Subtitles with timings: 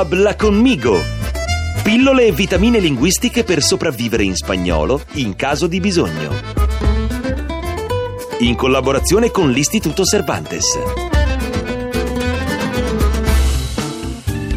[0.00, 0.98] Habla conmigo.
[1.84, 6.32] Pillole e vitamine linguistiche per sopravvivere in spagnolo in caso di bisogno.
[8.38, 10.78] In collaborazione con l'Istituto Cervantes.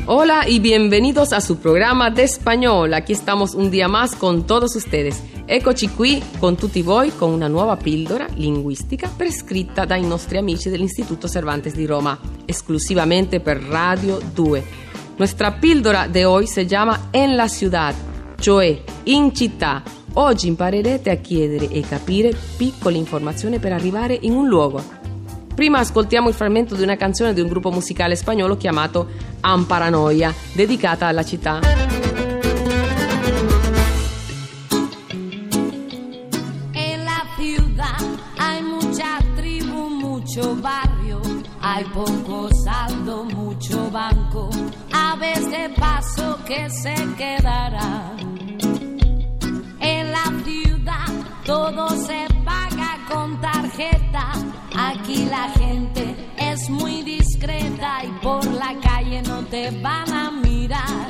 [0.06, 2.94] Hola y bienvenidos a su programa de español.
[2.94, 5.22] Aquí estamos un día más con todos ustedes.
[5.46, 11.28] Eccoci qui con tutti voi con una nuova pillola linguistica prescritta dai nostri amici dell'Istituto
[11.28, 14.83] Cervantes di Roma, esclusivamente per Radio 2.
[15.16, 17.94] Nuestra píldora de hoy se llama En la ciudad,
[18.40, 19.84] cioè in città.
[20.14, 24.84] Oggi imparerete a chiedere e capire piccole informazioni per arrivare in un luogo.
[25.54, 29.08] Prima ascoltiamo il frammento di una canzone di un gruppo musicale spagnolo chiamato
[29.42, 31.60] Amparanoia, dedicata alla città.
[36.72, 38.02] En la ciudad
[38.38, 40.93] hay mucha tribu, mucho barrio,
[41.66, 44.50] hay poco saldo, mucho banco,
[44.92, 48.12] aves de paso que se quedará.
[49.80, 51.08] En la ciudad
[51.46, 54.34] todo se paga con tarjeta,
[54.76, 61.08] aquí la gente es muy discreta y por la calle no te van a mirar.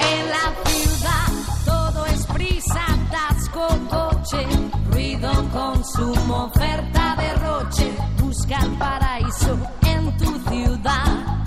[0.00, 1.28] En la ciudad
[1.64, 4.44] todo es prisa, atasco, coche,
[4.90, 8.13] ruido, consumo, oferta, derroche.
[8.44, 11.42] Busca el paraíso en tu ciudad.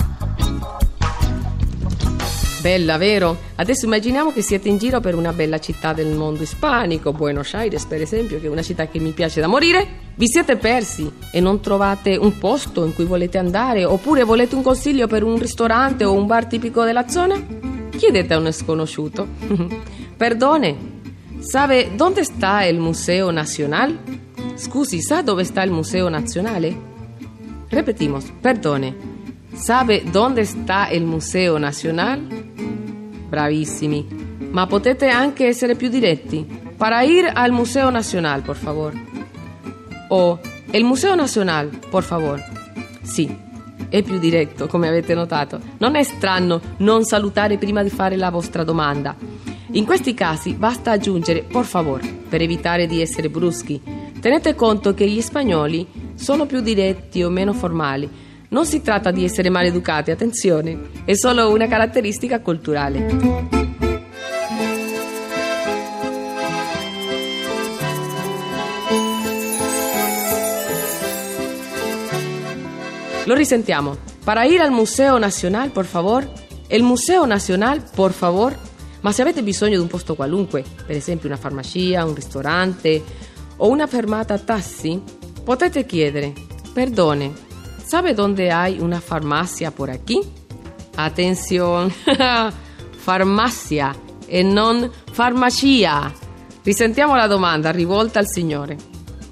[2.61, 3.37] Bella, vero?
[3.55, 7.85] Adesso immaginiamo che siete in giro per una bella città del mondo ispanico, Buenos Aires
[7.85, 9.87] per esempio, che è una città che mi piace da morire.
[10.15, 14.63] Vi siete persi e non trovate un posto in cui volete andare oppure volete un
[14.63, 17.39] consiglio per un ristorante o un bar tipico della zona?
[17.95, 19.27] Chiedete a uno sconosciuto.
[20.17, 20.75] Perdone,
[21.41, 24.16] sabe dove sta il Museo Nacional?
[24.57, 26.75] Scusi, sa dove sta il Museo Nazionale?
[27.69, 28.95] Repetimos, perdone.
[29.53, 32.19] ¿Sabe dónde está el Museo Nacional?
[33.29, 34.07] Bravissimi.
[34.49, 36.43] Ma potete anche essere più diretti.
[36.75, 38.93] Para ir al Museo Nacional, por favor.
[40.09, 40.39] O
[40.71, 42.43] el Museo Nacional, por favor.
[43.03, 43.29] Sì,
[43.89, 45.59] è più diretto, come avete notato.
[45.77, 49.15] Non è strano non salutare prima di fare la vostra domanda.
[49.71, 53.81] In questi casi basta aggiungere por favor per evitare di essere bruschi.
[54.19, 55.85] Tenete conto che gli spagnoli
[56.15, 58.09] sono più diretti o meno formali.
[58.49, 63.55] Non si tratta di essere maleducati, attenzione, è solo una caratteristica culturale.
[73.25, 73.97] Lo risentiamo.
[74.23, 76.25] Para ir al Museo Nacional, por favor.
[76.69, 78.55] El Museo Nacional, por favor.
[79.07, 83.01] Ma se avete bisogno di un posto qualunque, per esempio una farmacia, un ristorante
[83.55, 85.01] o una fermata taxi,
[85.45, 86.33] potete chiedere,
[86.73, 87.31] perdone,
[87.81, 90.19] ¿sabe dónde hay una farmacia por aquí?
[90.95, 91.93] Attenzione,
[92.97, 96.11] farmacia e non farmacia.
[96.61, 98.75] Risentiamo la domanda rivolta al Signore.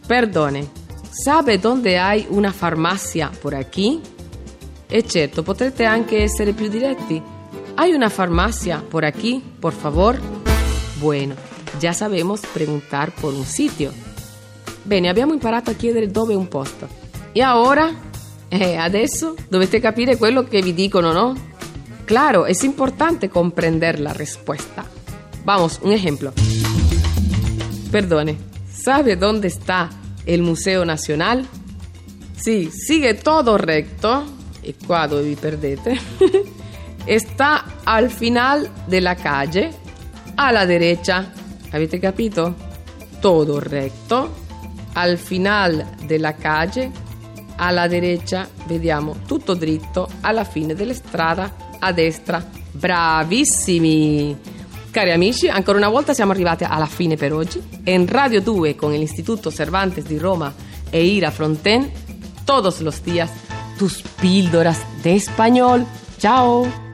[0.08, 0.72] Perdone,
[1.10, 4.00] ¿sabe dónde hay una farmacia por aquí?
[4.88, 7.35] E certo, potrete anche essere più diretti.
[7.78, 10.18] ¿Hay una farmacia por aquí, por favor?
[11.02, 11.36] Bueno,
[11.80, 13.92] ya sabemos preguntar por un sitio.
[14.86, 16.88] Bene, abbiamo imparato a chiedere dove un posto.
[17.34, 17.92] E ora?
[18.50, 21.36] Eh, adesso dovete capire quello che vi dicono, ¿no?
[22.06, 24.86] Claro, es importante comprender la respuesta.
[25.44, 26.32] Vamos, un ejemplo.
[27.92, 28.38] Perdone,
[28.72, 29.90] ¿sabe dónde está
[30.26, 31.46] el Museo Nacional?
[32.38, 34.24] Sì, sigue todo recto.
[34.62, 36.00] E qua dove vi perdete.
[37.06, 39.72] Está al final della calle,
[40.36, 41.32] alla derecha.
[41.70, 42.56] Avete capito?
[43.20, 44.44] Todo recto.
[44.94, 46.92] Al final della calle,
[47.58, 48.48] alla derecha.
[48.66, 52.44] Vediamo, tutto dritto, alla fine della strada, a destra.
[52.72, 54.54] Bravissimi!
[54.90, 57.62] Cari amici, ancora una volta siamo arrivati alla fine per oggi.
[57.84, 60.54] In Radio 2 con l'Istituto Cervantes di Roma
[60.90, 61.92] e Ira Fronten,
[62.46, 63.30] todos los días,
[63.78, 65.86] tus píldoras de español.
[66.18, 66.85] Ciao!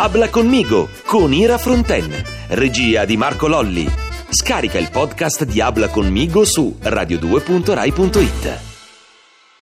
[0.00, 2.08] Habla conmigo con Ira Fronten,
[2.50, 3.84] regia di Marco Lolli.
[4.30, 8.67] Scarica il podcast di Habla conmigo su radio2.rai.it.